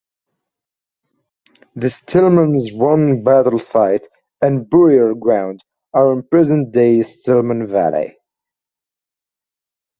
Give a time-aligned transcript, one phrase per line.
[1.75, 4.07] The Stillman's Run Battle Site
[4.41, 8.17] and burial ground are in present-day Stillman Valley.